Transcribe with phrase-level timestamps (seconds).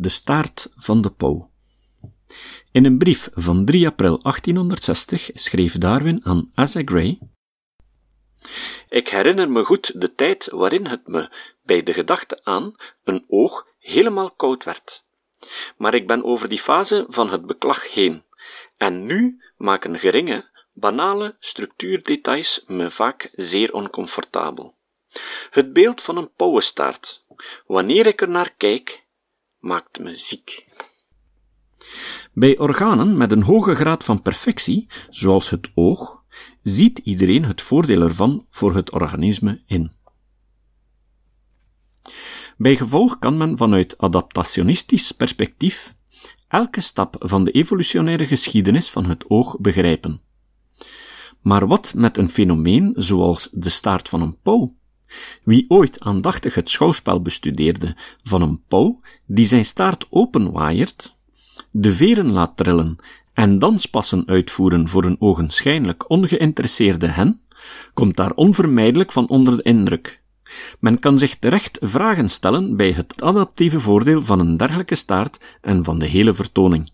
[0.00, 1.50] de staart van de pauw.
[2.72, 7.18] In een brief van 3 april 1860 schreef Darwin aan Asa Gray
[8.88, 11.30] ik herinner me goed de tijd waarin het me,
[11.62, 12.74] bij de gedachte aan,
[13.04, 15.04] een oog helemaal koud werd.
[15.76, 18.24] Maar ik ben over die fase van het beklag heen,
[18.76, 24.74] en nu maken geringe, banale structuurdetails me vaak zeer oncomfortabel.
[25.50, 27.24] Het beeld van een pauwenstaart,
[27.66, 29.04] wanneer ik er naar kijk,
[29.60, 30.66] maakt me ziek.
[32.32, 36.22] Bij organen met een hoge graad van perfectie, zoals het oog,
[36.62, 39.92] ziet iedereen het voordeel ervan voor het organisme in.
[42.56, 45.94] Bij gevolg kan men vanuit adaptationistisch perspectief
[46.48, 50.20] elke stap van de evolutionaire geschiedenis van het oog begrijpen.
[51.40, 54.74] Maar wat met een fenomeen zoals de staart van een pauw?
[55.44, 61.16] Wie ooit aandachtig het schouwspel bestudeerde van een pauw die zijn staart openwaaiert,
[61.70, 62.96] de veren laat trillen
[63.32, 67.40] en danspassen uitvoeren voor een ogenschijnlijk ongeïnteresseerde hen,
[67.94, 70.22] komt daar onvermijdelijk van onder de indruk.
[70.78, 75.84] Men kan zich terecht vragen stellen bij het adaptieve voordeel van een dergelijke staart en
[75.84, 76.90] van de hele vertoning.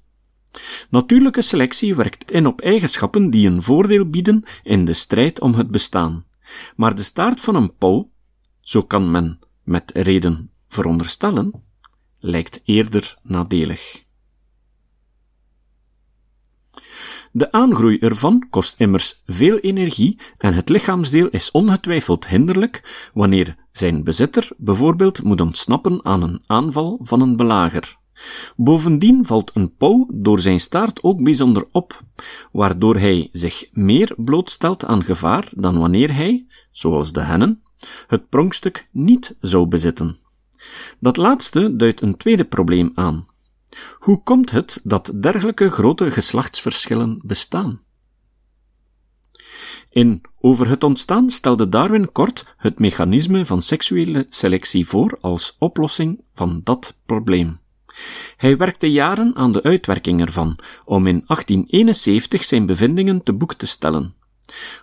[0.91, 5.71] Natuurlijke selectie werkt in op eigenschappen die een voordeel bieden in de strijd om het
[5.71, 6.25] bestaan.
[6.77, 8.11] Maar de staart van een pauw,
[8.61, 11.65] zo kan men met reden veronderstellen,
[12.19, 14.05] lijkt eerder nadelig.
[17.33, 24.05] De aangroei ervan kost immers veel energie en het lichaamsdeel is ongetwijfeld hinderlijk wanneer zijn
[24.05, 27.97] bezitter bijvoorbeeld moet ontsnappen aan een aanval van een belager.
[28.57, 32.03] Bovendien valt een pauw door zijn staart ook bijzonder op,
[32.53, 37.63] waardoor hij zich meer blootstelt aan gevaar dan wanneer hij, zoals de hennen,
[38.07, 40.17] het pronkstuk niet zou bezitten.
[41.01, 43.27] Dat laatste duidt een tweede probleem aan.
[43.99, 47.81] Hoe komt het dat dergelijke grote geslachtsverschillen bestaan?
[49.91, 56.21] In Over het ontstaan stelde Darwin kort het mechanisme van seksuele selectie voor als oplossing
[56.33, 57.59] van dat probleem.
[58.37, 63.67] Hij werkte jaren aan de uitwerking ervan, om in 1871 zijn bevindingen te boek te
[63.67, 64.15] stellen.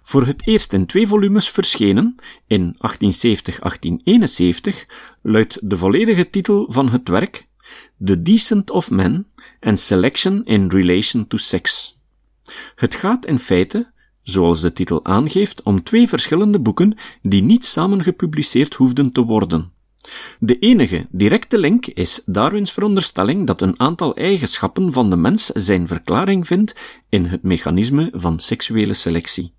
[0.01, 2.15] Voor het eerst in twee volumes verschenen,
[2.47, 2.79] in 1870-1871,
[5.21, 7.47] luidt de volledige titel van het werk
[8.03, 9.27] The Descent of Men
[9.59, 11.97] en Selection in Relation to Sex.
[12.75, 13.91] Het gaat in feite,
[14.21, 19.72] zoals de titel aangeeft, om twee verschillende boeken die niet samen gepubliceerd hoefden te worden.
[20.39, 25.87] De enige directe link is Darwins veronderstelling dat een aantal eigenschappen van de mens zijn
[25.87, 26.75] verklaring vindt
[27.09, 29.53] in het mechanisme van seksuele selectie.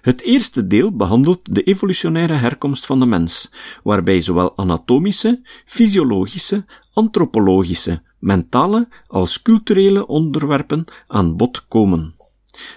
[0.00, 3.50] Het eerste deel behandelt de evolutionaire herkomst van de mens,
[3.82, 12.14] waarbij zowel anatomische, fysiologische, antropologische, mentale als culturele onderwerpen aan bod komen.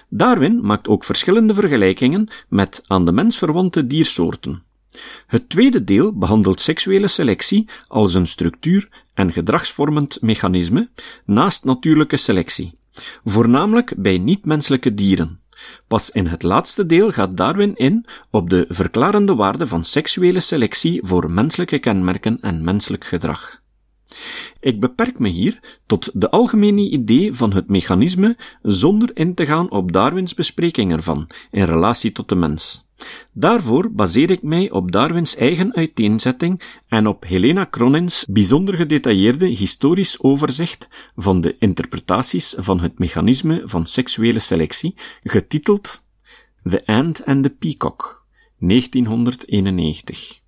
[0.08, 4.65] Darwin maakt ook verschillende vergelijkingen met aan de mens verwante diersoorten.
[5.26, 10.88] Het tweede deel behandelt seksuele selectie als een structuur- en gedragsvormend mechanisme
[11.24, 12.78] naast natuurlijke selectie,
[13.24, 15.40] voornamelijk bij niet-menselijke dieren.
[15.86, 21.00] Pas in het laatste deel gaat Darwin in op de verklarende waarde van seksuele selectie
[21.04, 23.64] voor menselijke kenmerken en menselijk gedrag.
[24.60, 29.70] Ik beperk me hier tot de algemene idee van het mechanisme zonder in te gaan
[29.70, 32.85] op Darwins bespreking ervan in relatie tot de mens.
[33.32, 40.20] Daarvoor baseer ik mij op Darwins eigen uiteenzetting en op Helena Cronins bijzonder gedetailleerde historisch
[40.22, 46.04] overzicht van de interpretaties van het mechanisme van seksuele selectie, getiteld
[46.62, 48.26] The Ant and the Peacock,
[48.58, 50.40] 1991.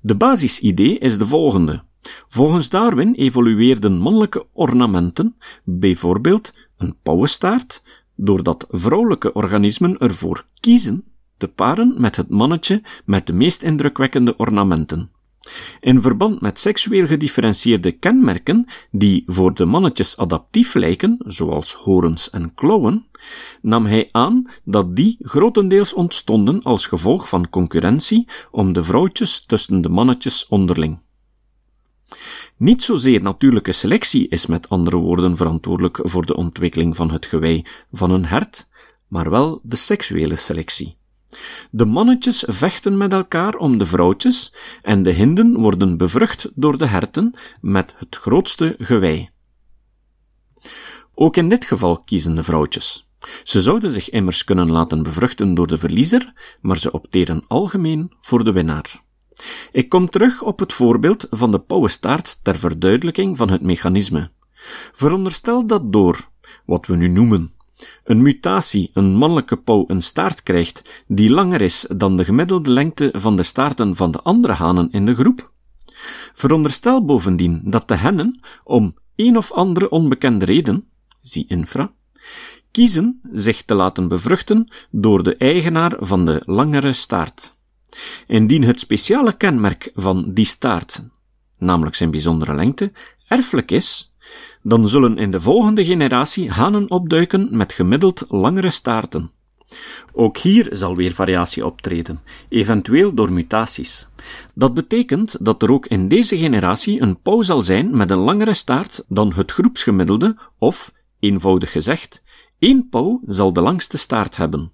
[0.00, 1.84] De basisidee is de volgende.
[2.28, 7.82] Volgens Darwin evolueerden mannelijke ornamenten, bijvoorbeeld een pauwenstaart,
[8.16, 11.11] doordat vrouwelijke organismen ervoor kiezen
[11.42, 15.10] te paren met het mannetje met de meest indrukwekkende ornamenten.
[15.80, 22.54] In verband met seksueel gedifferentieerde kenmerken, die voor de mannetjes adaptief lijken, zoals horens en
[22.54, 23.06] klauwen,
[23.62, 29.80] nam hij aan dat die grotendeels ontstonden als gevolg van concurrentie om de vrouwtjes tussen
[29.80, 30.98] de mannetjes onderling.
[32.56, 37.64] Niet zozeer natuurlijke selectie is met andere woorden verantwoordelijk voor de ontwikkeling van het gewei
[37.92, 38.68] van een hert,
[39.08, 41.00] maar wel de seksuele selectie.
[41.70, 46.86] De mannetjes vechten met elkaar om de vrouwtjes en de hinden worden bevrucht door de
[46.86, 49.30] herten met het grootste gewei.
[51.14, 53.08] Ook in dit geval kiezen de vrouwtjes.
[53.42, 58.44] Ze zouden zich immers kunnen laten bevruchten door de verliezer, maar ze opteren algemeen voor
[58.44, 59.02] de winnaar.
[59.72, 64.30] Ik kom terug op het voorbeeld van de pauwenstaart ter verduidelijking van het mechanisme.
[64.92, 66.28] Veronderstel dat door,
[66.66, 67.52] wat we nu noemen,
[68.04, 73.14] een mutatie een mannelijke pauw een staart krijgt die langer is dan de gemiddelde lengte
[73.16, 75.52] van de staarten van de andere hanen in de groep.
[76.32, 80.88] Veronderstel bovendien dat de hennen, om een of andere onbekende reden,
[81.20, 81.92] zie infra,
[82.70, 87.60] kiezen zich te laten bevruchten door de eigenaar van de langere staart.
[88.26, 91.02] Indien het speciale kenmerk van die staart,
[91.58, 92.92] namelijk zijn bijzondere lengte,
[93.28, 94.11] erfelijk is,
[94.62, 99.30] dan zullen in de volgende generatie hanen opduiken met gemiddeld langere staarten.
[100.12, 104.08] Ook hier zal weer variatie optreden, eventueel door mutaties.
[104.54, 108.54] Dat betekent dat er ook in deze generatie een pauw zal zijn met een langere
[108.54, 112.22] staart dan het groepsgemiddelde, of, eenvoudig gezegd,
[112.58, 114.72] één pauw zal de langste staart hebben.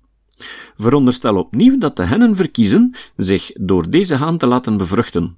[0.77, 5.37] Veronderstel opnieuw dat de hennen verkiezen zich door deze haan te laten bevruchten.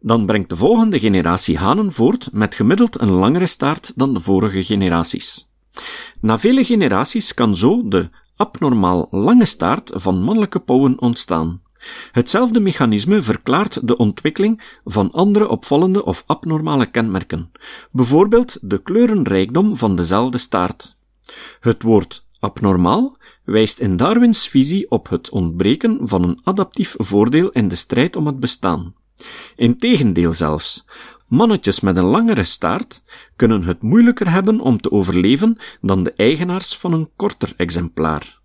[0.00, 4.64] Dan brengt de volgende generatie hanen voort met gemiddeld een langere staart dan de vorige
[4.64, 5.50] generaties.
[6.20, 11.62] Na vele generaties kan zo de abnormaal lange staart van mannelijke pauwen ontstaan.
[12.12, 17.50] Hetzelfde mechanisme verklaart de ontwikkeling van andere opvallende of abnormale kenmerken,
[17.90, 20.96] bijvoorbeeld de kleurenrijkdom van dezelfde staart.
[21.60, 27.68] Het woord abnormaal wijst in Darwins visie op het ontbreken van een adaptief voordeel in
[27.68, 28.94] de strijd om het bestaan.
[29.56, 30.84] Integendeel zelfs,
[31.28, 33.02] mannetjes met een langere staart
[33.36, 38.44] kunnen het moeilijker hebben om te overleven dan de eigenaars van een korter exemplaar.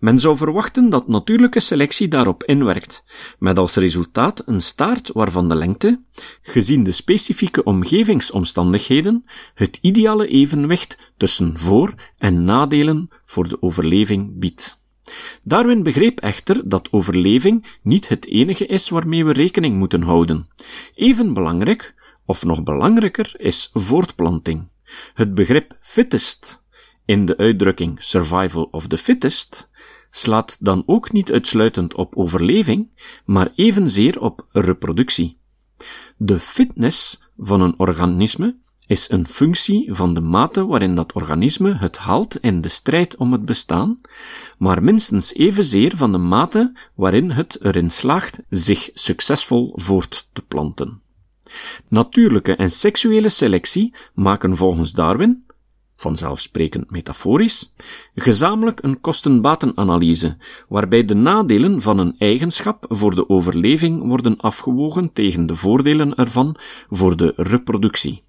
[0.00, 3.04] Men zou verwachten dat natuurlijke selectie daarop inwerkt,
[3.38, 6.02] met als resultaat een staart waarvan de lengte,
[6.42, 9.24] gezien de specifieke omgevingsomstandigheden,
[9.54, 14.79] het ideale evenwicht tussen voor- en nadelen voor de overleving biedt.
[15.42, 20.48] Darwin begreep echter dat overleving niet het enige is waarmee we rekening moeten houden.
[20.94, 21.94] Even belangrijk,
[22.26, 24.68] of nog belangrijker, is voortplanting.
[25.14, 26.62] Het begrip fittest
[27.04, 29.68] in de uitdrukking survival of the fittest
[30.10, 32.88] slaat dan ook niet uitsluitend op overleving,
[33.24, 35.38] maar evenzeer op reproductie.
[36.16, 38.56] De fitness van een organisme
[38.90, 43.32] is een functie van de mate waarin dat organisme het haalt in de strijd om
[43.32, 44.00] het bestaan,
[44.58, 51.00] maar minstens evenzeer van de mate waarin het erin slaagt zich succesvol voort te planten.
[51.88, 55.44] Natuurlijke en seksuele selectie maken volgens Darwin
[55.96, 57.74] vanzelfsprekend metaforisch,
[58.14, 60.36] gezamenlijk een kostenbatenanalyse,
[60.68, 66.56] waarbij de nadelen van een eigenschap voor de overleving worden afgewogen tegen de voordelen ervan
[66.88, 68.28] voor de reproductie.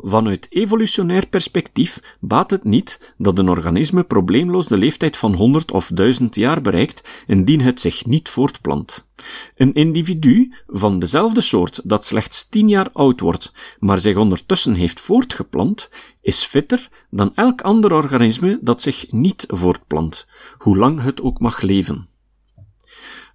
[0.00, 5.90] Vanuit evolutionair perspectief baat het niet dat een organisme probleemloos de leeftijd van 100 of
[5.94, 9.08] 1000 jaar bereikt indien het zich niet voortplant.
[9.56, 15.00] Een individu van dezelfde soort dat slechts 10 jaar oud wordt, maar zich ondertussen heeft
[15.00, 20.26] voortgeplant, is fitter dan elk ander organisme dat zich niet voortplant,
[20.56, 22.08] hoe lang het ook mag leven.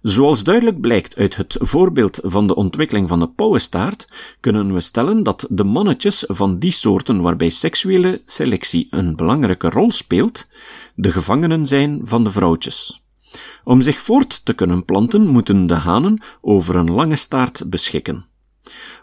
[0.04, 5.22] Zoals duidelijk blijkt uit het voorbeeld van de ontwikkeling van de pauwenstaart, kunnen we stellen
[5.22, 10.46] dat de mannetjes van die soorten waarbij seksuele selectie een belangrijke rol speelt,
[10.94, 13.04] de gevangenen zijn van de vrouwtjes.
[13.64, 18.26] Om zich voort te kunnen planten, moeten de hanen over een lange staart beschikken.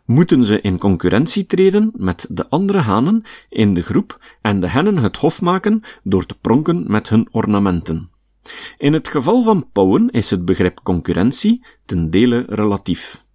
[0.06, 4.98] Moeten ze in concurrentie treden met de andere hanen in de groep en de hennen
[4.98, 8.10] het hof maken door te pronken met hun ornamenten.
[8.78, 13.26] In het geval van pauwen is het begrip concurrentie ten dele relatief.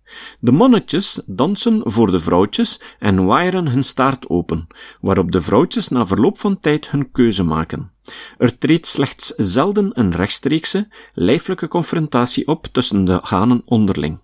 [0.40, 4.66] De mannetjes dansen voor de vrouwtjes en waaieren hun staart open,
[5.00, 7.92] waarop de vrouwtjes na verloop van tijd hun keuze maken.
[8.38, 14.18] Er treedt slechts zelden een rechtstreekse, lijfelijke confrontatie op tussen de hanen onderling.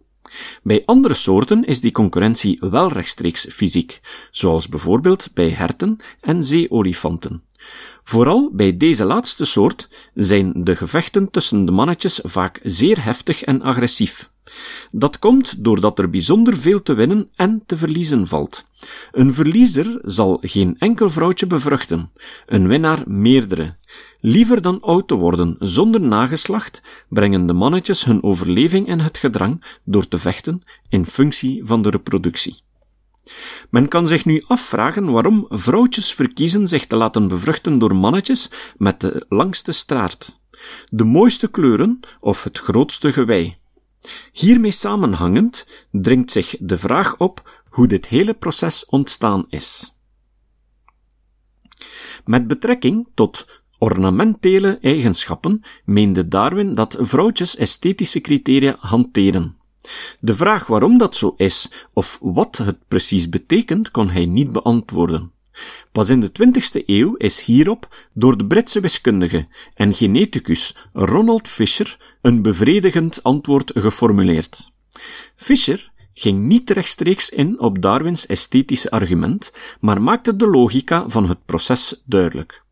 [0.62, 7.42] Bij andere soorten is die concurrentie wel rechtstreeks fysiek, zoals bijvoorbeeld bij herten en zeeolifanten.
[8.04, 13.62] Vooral bij deze laatste soort zijn de gevechten tussen de mannetjes vaak zeer heftig en
[13.62, 14.30] agressief.
[14.90, 18.64] Dat komt doordat er bijzonder veel te winnen en te verliezen valt.
[19.12, 22.10] Een verliezer zal geen enkel vrouwtje bevruchten,
[22.46, 23.76] een winnaar meerdere.
[24.20, 29.78] Liever dan oud te worden zonder nageslacht, brengen de mannetjes hun overleving en het gedrang
[29.84, 32.56] door te vechten in functie van de reproductie.
[33.72, 39.00] Men kan zich nu afvragen waarom vrouwtjes verkiezen zich te laten bevruchten door mannetjes met
[39.00, 40.40] de langste straart,
[40.90, 43.56] de mooiste kleuren of het grootste gewei.
[44.32, 49.96] Hiermee samenhangend dringt zich de vraag op hoe dit hele proces ontstaan is.
[52.24, 59.56] Met betrekking tot ornamentele eigenschappen meende Darwin dat vrouwtjes esthetische criteria hanteren.
[60.20, 65.32] De vraag waarom dat zo is, of wat het precies betekent, kon hij niet beantwoorden.
[65.92, 72.16] Pas in de 20e eeuw is hierop door de Britse wiskundige en geneticus Ronald Fisher
[72.22, 74.72] een bevredigend antwoord geformuleerd.
[75.36, 81.44] Fisher ging niet rechtstreeks in op Darwins esthetische argument, maar maakte de logica van het
[81.44, 82.64] proces duidelijk.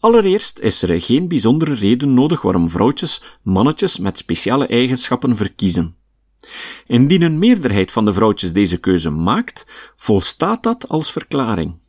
[0.00, 5.96] Allereerst is er geen bijzondere reden nodig waarom vrouwtjes mannetjes met speciale eigenschappen verkiezen.
[6.86, 11.82] Indien een meerderheid van de vrouwtjes deze keuze maakt, volstaat dat als verklaring.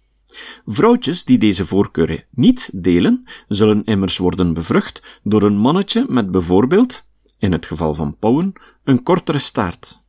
[0.65, 7.05] Vrouwtjes die deze voorkeuren niet delen, zullen immers worden bevrucht door een mannetje met bijvoorbeeld,
[7.39, 10.03] in het geval van pauwen, een kortere staart.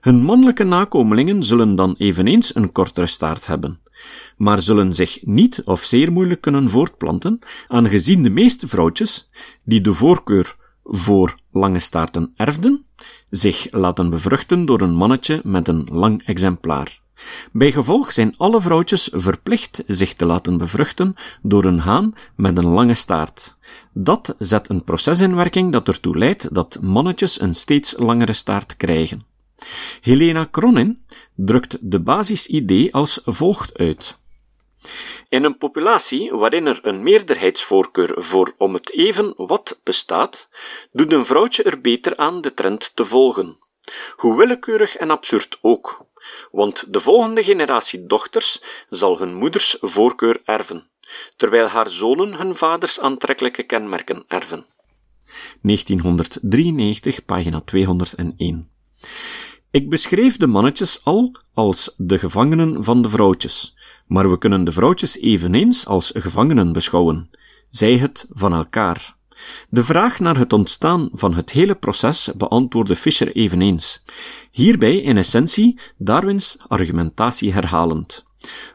[0.00, 3.80] Hun mannelijke nakomelingen zullen dan eveneens een kortere staart hebben,
[4.36, 7.38] maar zullen zich niet of zeer moeilijk kunnen voortplanten,
[7.68, 9.30] aangezien de meeste vrouwtjes,
[9.64, 10.56] die de voorkeur
[10.88, 12.84] voor lange staarten erfden,
[13.30, 17.00] zich laten bevruchten door een mannetje met een lang exemplaar.
[17.52, 22.66] Bij gevolg zijn alle vrouwtjes verplicht zich te laten bevruchten door een haan met een
[22.66, 23.56] lange staart.
[23.92, 28.76] Dat zet een proces in werking dat ertoe leidt dat mannetjes een steeds langere staart
[28.76, 29.20] krijgen.
[30.00, 30.98] Helena Cronin
[31.34, 34.18] drukt de basisidee als volgt uit.
[35.28, 40.48] In een populatie waarin er een meerderheidsvoorkeur voor om het even wat bestaat,
[40.92, 43.58] doet een vrouwtje er beter aan de trend te volgen.
[44.16, 46.06] Hoe willekeurig en absurd ook,
[46.50, 50.90] want de volgende generatie dochters zal hun moeders voorkeur erven,
[51.36, 54.66] terwijl haar zonen hun vaders aantrekkelijke kenmerken erven.
[55.62, 58.70] 1993, pagina 201.
[59.70, 64.72] Ik beschreef de mannetjes al als de gevangenen van de vrouwtjes, maar we kunnen de
[64.72, 67.30] vrouwtjes eveneens als gevangenen beschouwen,
[67.70, 69.16] zij het van elkaar.
[69.68, 74.02] De vraag naar het ontstaan van het hele proces beantwoordde Fischer eveneens.
[74.50, 78.24] Hierbij in essentie Darwins argumentatie herhalend.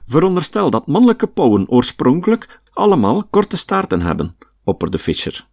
[0.05, 5.49] Veronderstel dat mannelijke pauwen oorspronkelijk allemaal korte staarten hebben, opperde Fischer.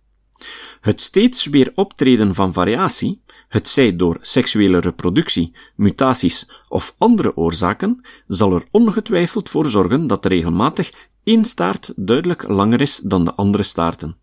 [0.80, 8.00] Het steeds weer optreden van variatie, het zij door seksuele reproductie, mutaties of andere oorzaken,
[8.26, 10.92] zal er ongetwijfeld voor zorgen dat regelmatig
[11.24, 14.16] één staart duidelijk langer is dan de andere staarten.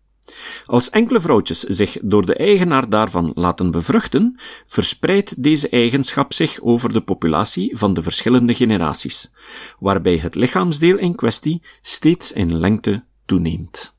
[0.64, 6.92] Als enkele vrouwtjes zich door de eigenaar daarvan laten bevruchten, verspreidt deze eigenschap zich over
[6.92, 9.30] de populatie van de verschillende generaties,
[9.78, 13.95] waarbij het lichaamsdeel in kwestie steeds in lengte toeneemt.